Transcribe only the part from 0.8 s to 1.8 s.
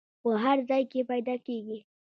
کې پیدا کیږي.